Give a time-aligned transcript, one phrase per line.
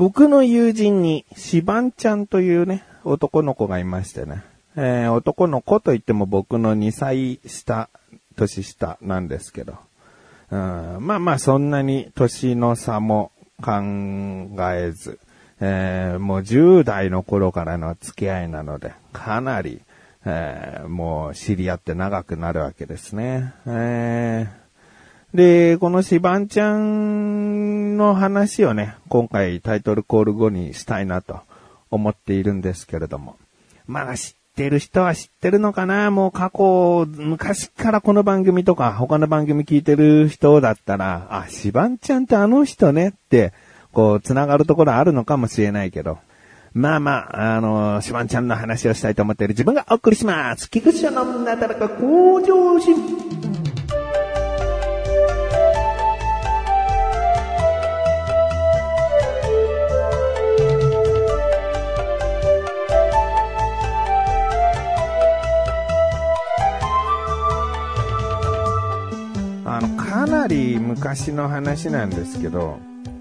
[0.00, 4.42] 僕の友人に、シバンちゃんというね、男の子がいましてね。
[4.74, 7.90] えー、男の子といっても僕の2歳下、
[8.34, 9.74] 年下なんですけど。
[10.50, 10.58] うん、
[11.00, 13.30] まあまあそんなに年の差も
[13.62, 13.72] 考
[14.72, 15.20] えず、
[15.60, 19.82] えー、もう10代の頃からの付き合いなので、かなり、
[20.24, 23.52] えー、もう知り合って長くなるわけですね。
[23.66, 24.59] えー、
[25.34, 31.40] で、このシバンちゃんの話をね、今回タイトルコール後にしたいなと
[31.90, 33.36] 思っているんですけれども。
[33.86, 36.10] まあ知ってる人は知ってるのかな？
[36.10, 43.52] もう過去、昔からこの番組とか他の番組聞いてる人だったら、あ、シバンちゃんってあの人ねって、
[43.92, 46.18] こう、繋がるところあるのかもしれないけど、
[46.72, 50.70] まあまあ、あの、シバンちゃんの話をしたいと思っている自分がお送りします。
[50.70, 53.59] 菊池のなだらか向上心。
[69.80, 72.78] の、かなり昔の話なんですけど、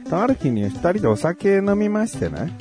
[0.09, 2.51] とある日に二人でお酒飲みましてね。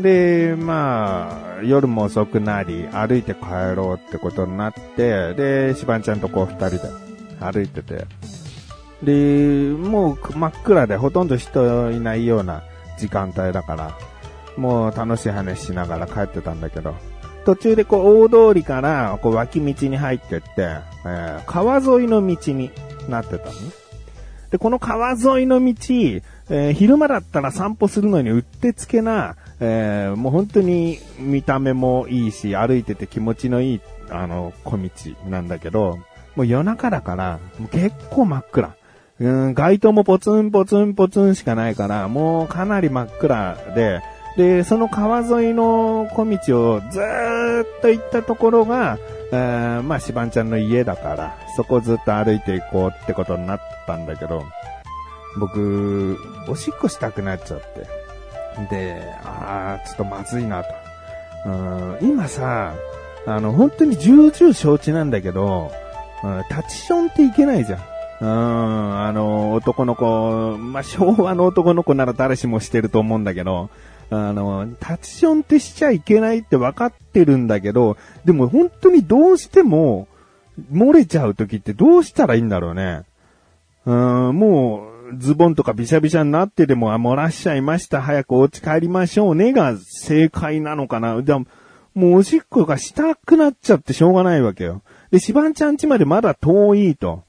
[0.00, 6.90] で、まあ、夜も遅くなり、歩いて帰ろうってことになって、で、しばんちゃんとこう二人で
[7.40, 8.06] 歩いてて、
[9.02, 12.62] で、もう真っ暗でほとんど人いないような
[12.98, 13.98] 時間帯だから、
[14.56, 16.94] もう楽しい話しながら帰ってたんだけど、
[17.44, 20.48] 途中でこう大通りからこう脇道に入ってって、
[21.04, 22.70] えー、川沿いの道に
[23.08, 23.52] なってたの？
[23.52, 23.58] ね。
[24.50, 25.72] で、この川沿いの道、
[26.50, 34.90] えー、昼間だったら散歩するのにうってつけな、えー、もう本当に見た目もいいし、歩いてて気持ちのいい、あの、小道
[35.28, 35.98] なんだけど、
[36.36, 38.74] もう夜中だから、もう結構真っ暗。
[39.20, 44.02] うん、街灯もポツンポツンポツンしかないから、もうかなり真っ暗で、
[44.36, 48.98] で、その川沿いの小道をずっと行ったところが、
[49.32, 54.44] えー、まあ、しばんちゃんの家だから、そこずっと歩いていこうってことになったんだけど、
[55.38, 58.66] 僕、おしっこしたくなっちゃって。
[58.70, 60.68] で、ああ、ちょっとまずいなと。
[61.46, 62.74] うん、今さ、
[63.26, 65.72] あの、本当に重々承知なんだけど、
[66.22, 67.80] うん、タチションっていけないじゃん。
[68.20, 73.70] うん、あの、男の子、まあ、昭和の男の子なら誰しもしてると思うんだけど、
[74.14, 77.96] あの、タチションってしちゃいけないって分かってるんだけど、
[78.26, 80.06] でも本当にどうしても、
[80.70, 83.04] 漏れちゃう時ってどうしたらいいんだろうね。
[83.86, 88.02] うん、もう、ズボンとかびしゃびしゃになってでも、あ、漏らしちゃいました。
[88.02, 91.20] 早くお家帰りましょうねが正解なのかな。
[91.22, 91.46] でも、
[91.94, 94.82] もうおしっこがしたくなっちゃってしょうがないわけよ。
[95.10, 97.24] で、しばんちゃん家までまだ遠いと。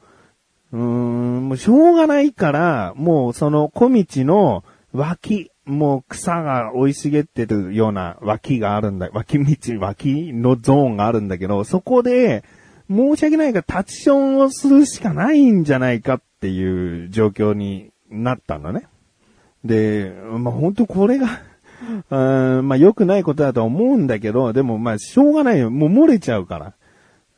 [0.73, 12.43] うーん、もうしょうがないから、もうその小道の脇、もう草が生い茂ってるような脇があるんだ、脇道、脇のゾーンがあるんだけど、そこで、
[12.89, 18.87] 申し訳ないがタチションをするしかないんじゃないかっていう状況になったのね。
[19.63, 21.27] で、まあ、本当これが
[22.09, 25.69] まあ、良くないことだと思うんだけど、でも、まあ、しょうがないよ。
[25.69, 26.73] もう漏れちゃうから。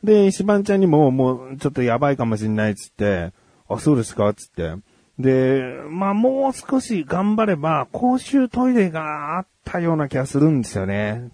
[0.04, 3.32] で、石番ちゃんにも、もう、ちょっとやばいかもしんないっつって、
[3.68, 4.74] あ、そうですかっつって。
[5.18, 11.30] で、まあ、もう少し頑張れば、公衆トイレがあったような気がするんですよね。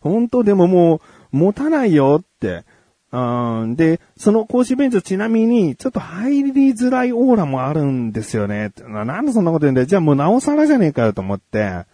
[0.00, 1.00] 本当でももう、
[1.36, 2.64] 持たないよって。
[3.12, 8.72] うん、で、その公衆便所ちなみに、ちょっと入りづらいオーラもあるんですよね。
[8.86, 9.86] なんでそんなこと言うんだよ。
[9.86, 11.86] じゃあもうなおさらじゃねえかよと思って。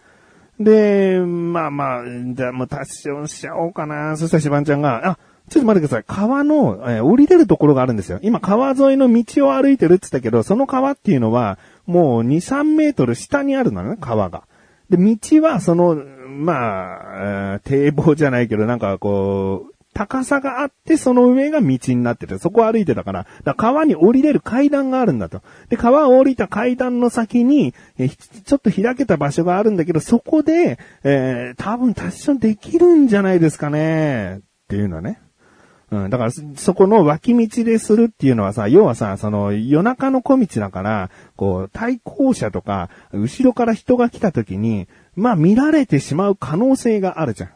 [0.59, 2.03] で、まあまあ、
[2.33, 4.15] じゃあもう達成しちゃおうかな。
[4.17, 6.03] そしたらしばんちゃんが、あ、ちょっと待ってください。
[6.05, 8.19] 川の、えー、降りれるところがあるんですよ。
[8.21, 14.43] 今川沿いの道を歩いてるって言ったけど、その川っていうのは、もう2、3メートル下にあるのね、川が。
[14.89, 25.41] で、道はその、まあ、堤防じゃないけど、なんかこう、高さがあって、その上が道になってて、そこを歩いてたから、だから川に降りれる階段があるんだと。
[25.69, 35.19] で、川を降りた階段の先に、えちょっと開けた場所があるんだけど、そこで、えー、多分タッションできるんじゃないですかね、っていうのね。
[35.89, 47.49] うん、だから、そこの脇道でするっていうのはさ、要はさ、その夜中の小道だから、こう、対向車とか、後ろから人が来た時に、まあ見られてしまう可能性があるじゃん。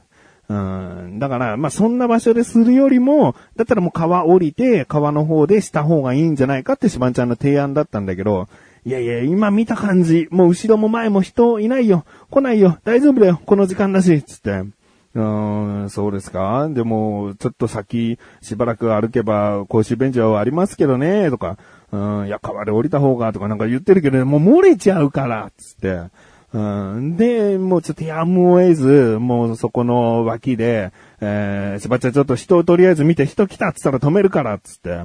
[0.51, 1.19] うん。
[1.19, 8.47] だから、まあ、そんな場所でするよりも、だったらもう川降りて、川の方でした方がいいんじゃないかってしばんちゃんの提案だったんだけど、
[8.83, 12.03] いやいや、今見た感じ、もう後ろも前も人いないよ。
[12.31, 12.79] 来ないよ。
[12.83, 13.39] 大丈夫だよ。
[13.45, 14.23] この時間だし。
[14.23, 14.63] つって。
[15.13, 16.69] うん、そうですか？
[16.69, 21.57] でも、ちょっと先、しばらく歩けば、公衆便所はありますけどね、とか、
[21.91, 26.09] うん、いや、川で降りた方が、とかなんか言ってるけど、もう漏れちゃうから、つって。
[26.53, 30.91] うん、で、もうちょっとやむを得ず、もうそこの脇で、
[31.21, 35.03] えー、しばちゃんちょっと人をとりあえず見て人来たっつったら止めるからつって。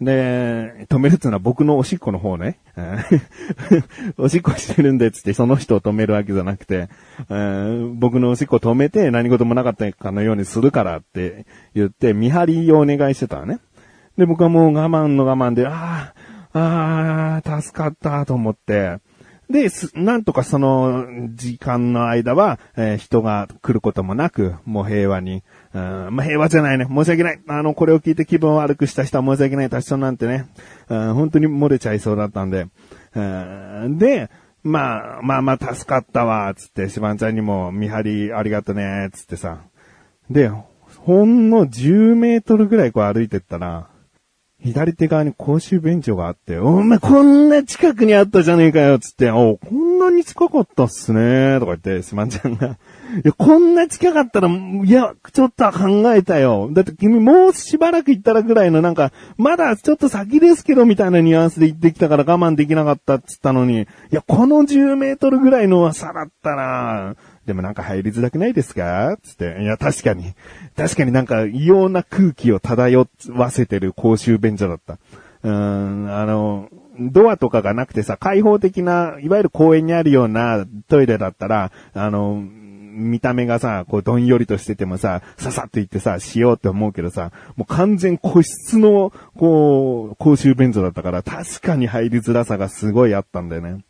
[0.00, 2.58] で、止めるっつうのは僕のおしっこの方ね。
[4.18, 6.88] おしっこしてるんでっつってその人を止めるわけじゃなくて、
[7.94, 13.60] 僕のおしっこ止めて何事もなかったかのようにするからって言って見張りをお願いしてたのね。
[14.18, 16.12] で、僕はもう我慢の我慢で、あ
[16.52, 18.98] あ、ああ、助かったと思って、
[19.48, 26.86] で、なんとかその時間の間は、えー人が来ることもなく、もう平和に、うんまあ、平和じゃないね。
[26.88, 27.40] 申し訳ない。
[27.46, 29.70] あの、これを聞いて気分を悪くした人は申し訳ない。
[29.70, 30.46] 達人なんてね、
[30.88, 32.66] うん本当に漏れちゃいそうだったんで。
[33.14, 34.30] うんで、
[34.64, 39.60] まあ、まあまあ助かったわ、つって、しばんちゃんにも見張りありがとね、つってさ。
[40.28, 40.50] で、
[40.98, 43.88] ほんの10メートルぐらいこう歩いてったら、
[44.62, 52.66] 左手側に公衆便所があって、お前こんな近くにあったじゃねえかよ、つって、おこんなに近かったっすね、とか言って、しまんちゃんが。
[52.68, 52.70] い
[53.22, 56.70] や、こんな近かったら、いや、ちょっと考えたよ。
[56.72, 67.14] だって君もうしばらく行ったらぐらいのなんか、まだちょっと先ですけど、みたいなニュアンスで言ってきたから我慢できなかったっつったのに、いや、この10メートルぐらいのはさらったな
[67.46, 69.16] でもなんか入りづらくないですか？
[69.22, 69.62] つって。
[69.62, 70.34] いや、確かに。
[70.76, 74.94] 確かになんか異様な空気を漂わせてる公衆便所だった。
[74.94, 82.42] うーん、あの、ドアとかがなくてさ、開放的な、いわゆる公園にあるようなトイレだったら、あの、
[82.98, 93.84] 見た目がさ、こうどんよりとしててもさ、ささっと行ってさ、しようって思うけどさ、もう完全個室の、こう、公衆便所だったから、確かに入りづらさがすごいあったんだよね。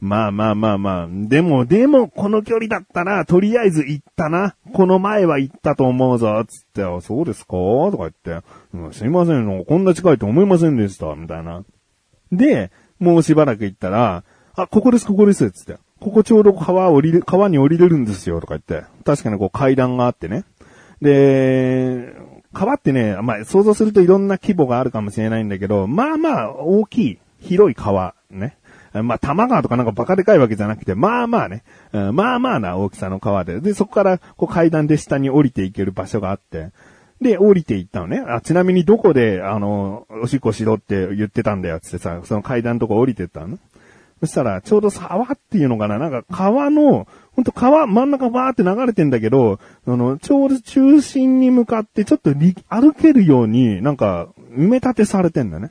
[0.00, 1.08] まあまあまあまあ。
[1.10, 4.54] でも、でも、この距離だったら、とりあえず行ったな。
[4.72, 6.44] この前は行ったと思うぞ。
[6.46, 7.52] つって、あそうですか？
[7.56, 11.14] とか言って、うんすいません、こんな近いと思いませんでした。
[11.16, 11.64] みたいな。
[12.30, 14.22] で、もうしばらく行ったら、
[14.54, 15.50] あ、ここです、ここです。
[15.50, 15.78] つって。
[16.00, 18.40] ここちょうど川降りる、川に降りれるんですよ。
[18.40, 18.86] とか言って。
[19.04, 20.44] 確かにこう階段があってね。
[21.02, 22.14] で、
[22.52, 28.57] 川ってね、まあ想像するといろんな規模があるかもしれないんだけど、まあまあ大きい、広い川、ね。
[29.02, 31.62] まあ、玉川とかなんかバカでかいわけじゃなくて、まあまあね、
[31.92, 36.70] うんまあまあな大きさの川で、で、そこからこう階段で下に降りていける場所があって、
[37.20, 38.22] で、降りていったのね。
[38.26, 43.58] あ、ちなみにどこで、あの、おしっこしろって言ってたんだよ、つってさ、その階段のとこ降りてったの。
[44.20, 52.32] そしたら、ちょうど沢っていうのかななんか川の、ほんと川、真ん中バーって流れてんだけど、あの、ちょうど中心に向かってちょっと
[52.68, 55.70] 歩けるように、なんか、埋め立てされてんだね。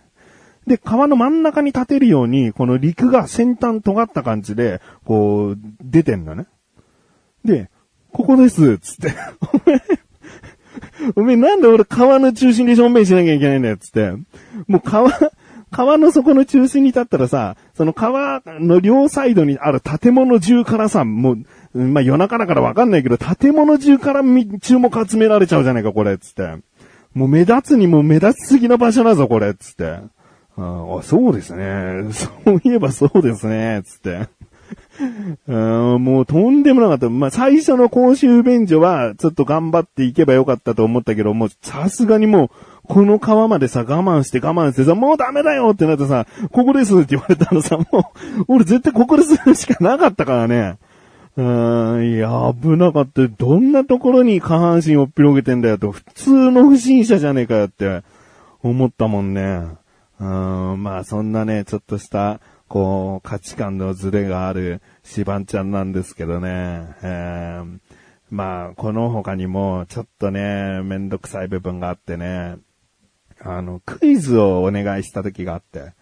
[0.68, 6.46] で、川の真ん中に立てるように、この陸が先端尖った感じで、こう、出てんだね。
[7.46, 7.70] で、
[8.12, 9.14] ここです、つって。
[9.54, 9.82] お前、
[11.16, 14.12] お前なんで俺川の中心で正面しなきゃいけないんだよ、つって。
[14.68, 15.10] もう川、
[15.72, 21.38] 川の底の中心に立ったらさ、その川の両サイドにある建物中からさ、も
[21.74, 26.58] う、まあ、夜中だからわかんないけど、建物中からみ注目集められちゃうじゃないか、これ、つって。
[27.14, 30.00] もう目立つにも目立ちすぎな場所だぞ、これ、つって。
[30.58, 32.06] あ、そうですね。
[32.12, 34.28] そういえばそうですね、つって。
[35.48, 35.56] う
[35.98, 37.10] んもうとんでもなかった。
[37.10, 42.50] まあ、最初の公衆便所は、ちょっと頑張っていけばよかったと思ったけど、もうさすがにもう、
[42.88, 50.78] この川までさ、我慢して我慢してさ、もうダメだよってなってさ、ここですって言われたのさ、もう、俺絶対ここでするしかなかったからね。
[51.38, 51.42] う
[52.00, 53.28] ん、いや、危なかった。
[53.28, 58.02] どんなところに下半身を広げてんだよと、普通の不審者じゃねえかよって
[58.64, 59.68] 思ったもんね。
[60.20, 66.88] うん、まあそんなね、ちょっとした、こう、価値観のズレがあるシバンちゃんなんですけどね。
[67.02, 67.80] えー
[68.30, 72.58] まあ、この他にも、ちょっとね、めんどくさい部分があってね、
[73.40, 75.94] あの、クイズをお願いした時があって。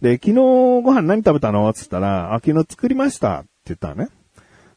[0.00, 1.70] で、昨日ご飯何食べたの？
[1.74, 4.08] つったら、あ、昨日作りましたって言ったのね。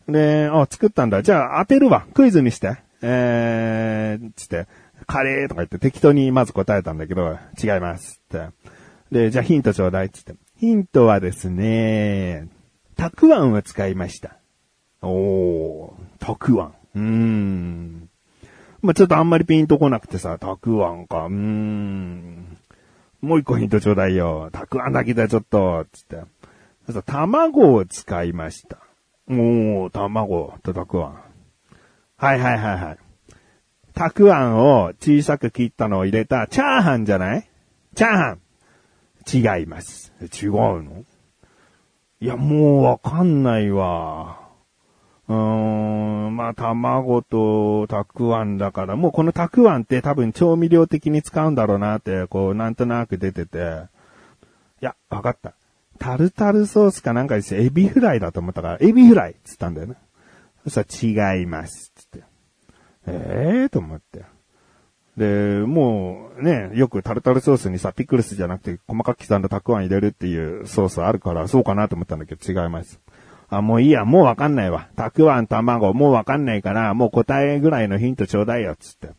[0.10, 1.24] で、あ、作ったんだ。
[1.24, 2.06] じゃあ当てるわ。
[2.13, 2.75] クイズにして。
[3.01, 4.68] えー、つって、
[5.06, 8.50] カレーとか言って適当にまず答えたんだけど、違いますって。
[9.12, 10.44] で、じゃあヒントちょうだいって言って。
[10.60, 12.48] ヒントはですね、
[12.96, 14.38] たくあんを使いました。
[15.02, 16.74] おー、たくあん。
[16.96, 18.10] うーん。
[18.82, 22.58] まあ、ちょっとあんまりピンとこなくてさ、たくあんか、うーん。
[23.22, 24.50] もう一個ヒントちょうだいよ。
[24.52, 26.18] たくあんだけだ、ちょっと、つって。
[26.86, 28.78] そしたら卵を使いました。
[29.30, 31.20] おー、卵とたくあん。
[32.18, 32.98] はいはいはいはい。
[33.94, 37.50] たくあんを小さく切ったのを入れたチャーハンじゃない？
[37.96, 38.40] チャーハン
[39.31, 40.13] 違います。
[40.22, 40.51] 違う
[40.84, 41.03] の？
[42.19, 44.39] いや、もうわかんないわ。
[45.27, 53.57] うーん、まあ、卵とたくあんだから、もうこのたくあんって多分調味料的に使うんだろうなって、こう、なんとなく出てて。
[54.81, 55.53] いや、わかった。
[56.00, 59.96] タルタルソースかなんかですエビフライだと思ったから、エビフライっつったんだよね。
[60.63, 61.91] そしたら違います。
[61.96, 62.24] つって。
[63.07, 64.24] ええー、と思って。
[65.17, 73.00] で、もうね、よくタルタルソースにさ、ピクルスじゃなくて細かく刻んだたくあん入れるっていうソースあるから、そうかなと思ったんだけど違います。
[73.50, 74.89] あ、もういいや、もうわかんないわ。
[74.95, 79.09] たくあん、卵、もうわかんないから、もう答えぐらいのヒントちょうだいよ、つって。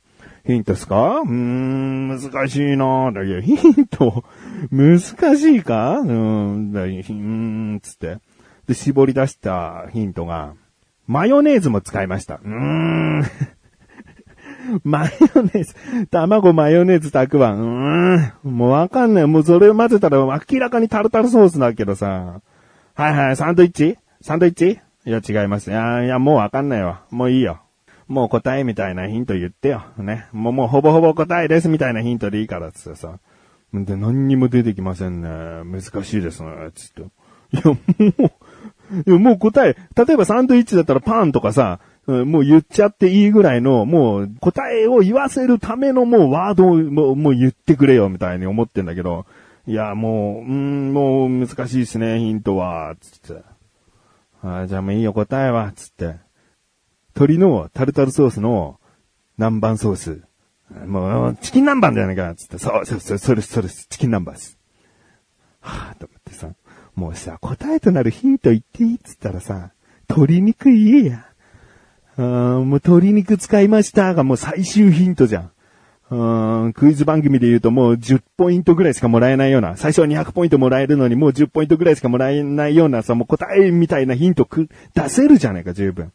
[0.46, 1.20] ヒントですか？
[1.20, 4.24] うーん、難しいなだけど、ヒント、
[4.70, 5.12] 難し
[5.56, 5.98] いか？
[5.98, 8.18] うーん、だうーん、つって。
[8.66, 10.54] で、絞り出したヒントが、
[11.06, 12.36] マヨネーズも使いました。
[12.36, 13.22] うーん。
[14.84, 15.74] マヨネーズ、
[16.10, 17.58] 卵、マヨネーズ、たくあん。
[17.58, 18.56] うーん。
[18.56, 19.26] もうわかんない。
[19.26, 22.40] もうそれを混ぜたら明らかにタルタルソースだけどさ。
[22.94, 23.96] はいはい、サンドイッチ？
[24.20, 24.80] サンドイッチ？
[25.06, 25.70] いや、違います。
[25.70, 27.02] いや、いや、もうわかんないわ。
[27.10, 27.60] もういいよ。
[28.08, 29.82] もう答えみたいなヒント言ってよ。
[29.98, 30.26] ね。
[30.32, 33.18] もう、もうほぼほぼ答えですみたいなヒントでいいからつってさ。
[33.72, 35.28] で、何にも出てきませんね。
[35.64, 36.48] 難しいですね。
[36.74, 37.02] つって。
[37.02, 37.04] い
[37.56, 38.02] や、もう、
[39.10, 49.26] いや、もう答え、例えばサンドイッチだったらパンとかさ、もう言っちゃっていいぐらいの、もう答えを言わせるためのもうワードをもうもう言ってくれよみたいに思ってんだけど、
[49.66, 53.42] いや、もう、うん、もう難しいですね、ヒントは、つって。
[54.42, 56.16] あじゃあもういいよ、答えは、つって。
[57.14, 58.80] 鶏のタルタルソースの
[59.36, 60.22] 南蛮ソース。
[60.86, 62.56] もう、チキン南蛮じゃないか、つって。
[62.56, 64.58] そう、そう、そう、それ、それ、チキン南蛮です。
[65.60, 66.48] はぁ、と思ってさ、
[66.94, 69.72] もうさ、答えとなるヒント言っていいっつったらさ、
[70.08, 71.27] 鶏肉言えや。
[72.18, 75.52] うん、もう鶏肉使いましたがもう最終ヒントじゃん。
[76.10, 86.12] うん、クイズ番組で言うともう10ポイントぐらいしかもらえないような、最初は200ポイントもらえるのにもう10ポイントぐらいしかもらえないようなさ、もう答えみたいなヒントく、出せるじゃないか、十分。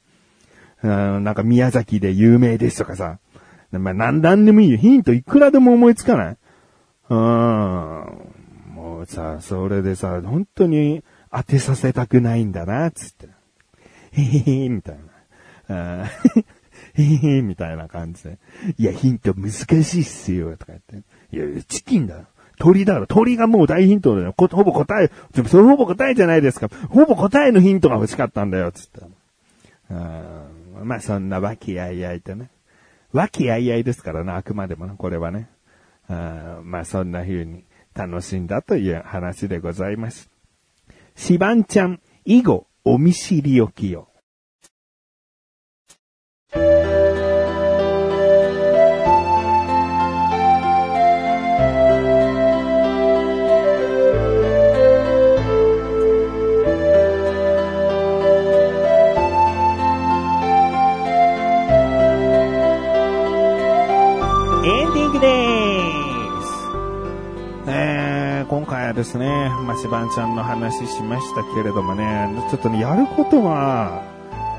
[0.82, 3.20] うん、なんか宮崎で有名ですとかさ。
[3.72, 4.78] まあ、なんでもいいよ。
[4.78, 6.38] ヒントいくらでも思いつかない
[7.10, 7.18] うん。
[8.76, 13.30] もうさ、それでさ、本当に当てさせたくないんだな、つって。
[14.12, 15.02] へへへ、みたいな。
[15.70, 16.06] へ
[16.96, 18.38] へへ、 みたいな感じで。
[18.78, 19.68] いや、ヒント難し
[20.00, 21.36] いっすよ、とか言って。
[21.36, 22.26] いや、チキンだよ。
[22.60, 23.08] 鳥だろ。
[23.08, 24.34] 鳥がもう大ヒントだよ。
[24.38, 25.12] ほぼ答え、
[25.48, 26.70] それほぼ答えじゃないですか。
[26.90, 29.02] ほぼ答えのヒントが欲しかったんだよ、つって。
[29.90, 32.50] まあそんな和気あいあいとね。
[33.12, 35.50] 和気あいあいですからね、あくまでもね、これはね。
[36.08, 40.30] あまあそんな風に楽しんだという話でございます。
[41.16, 44.10] シバンちゃん、以後、お見知りおきよ。
[68.94, 69.18] です。
[69.18, 74.13] ね、まあ、しばんちゃんの話しましたけれどもね、ちょっとね、やることが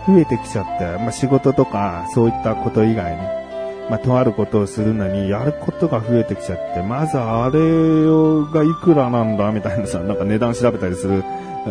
[0.06, 3.44] 増えてきちゃって、まあ、仕事とかそういったこと以外に、
[3.90, 7.60] まあ、とあることをするのに、やることが増えてきちゃって、まずあれ
[8.52, 11.24] がいくらなんだみたいなさ、 なんか値段調べたりする、
[11.66, 11.68] う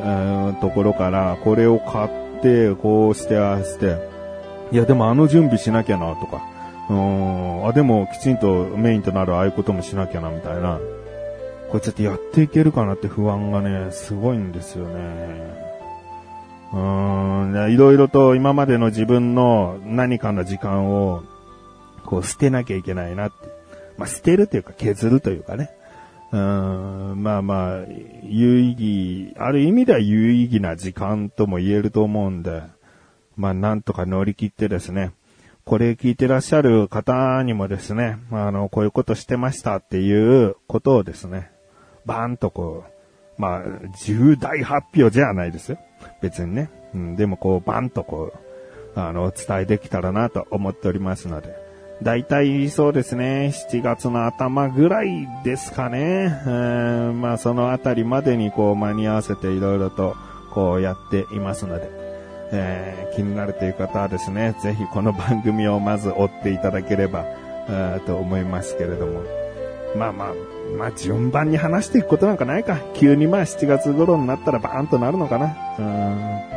[0.51, 2.09] んところから、これを買っ
[2.41, 3.97] て、こうしてああして、
[4.71, 6.41] いやでもあの準備しなきゃなとか、
[6.89, 10.79] うん、あ、でもきちんとメインとなるああいうこともしなきゃなみたいな、
[11.69, 15.72] これちょっとやっていけるかなって不安がね、すごいんですよね。
[16.73, 21.23] うーん、いろいろと今までの自分の何かの時間を、
[22.03, 23.53] こう捨てなきゃいけないなって。
[23.97, 25.69] まあ、捨てるというか削るというかね。
[26.31, 26.39] うー
[27.13, 27.79] ん、まあまあ、
[28.23, 32.63] 有意義、ある意味では有意義な時間とも言えると思うんで、
[33.35, 35.11] まあなんとか乗り切ってですね、
[35.65, 41.51] これ聞いてらっしゃる方にもですね、あの、こういうことしてましたっていうことをですね、
[42.05, 42.92] バーンとこう、
[43.37, 43.61] まあ、
[44.03, 45.77] 重大発表じゃないですよ。
[46.21, 46.69] 別にね。
[46.93, 48.33] うん、でもこう、バンとこ
[48.95, 51.55] う、あの、お伝えできたらなと思っておりますので。
[52.01, 56.29] だいたいそうですね、7月の頭ぐらいですかね。
[57.15, 60.15] まあ、そのあたりまでにこう、間に合わせていろいろと、
[60.53, 61.89] こうやっていますので、
[62.51, 67.25] えー、気になるという方はですね、ぜひこの番組をまず追っていただければ、
[68.05, 69.42] と思いますけれども。
[69.95, 70.33] まあまあ、
[70.77, 72.79] まあ順番に話していくことなんかないか。
[72.95, 75.55] 急にまあ7月頃になったらバーンとなるのかな。
[75.79, 76.53] うん。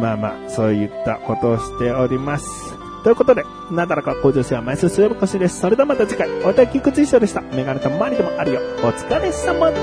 [0.00, 2.74] まあまあ、そういったことをしております。
[3.04, 5.60] ということで、なだらか向上心は毎週水曜日更新です。
[5.60, 7.42] それではまた次回、おたきくついしょでした。
[7.42, 8.60] メガネたまりでもあるよ。
[8.82, 9.76] お疲れ様で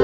[0.00, 0.03] す。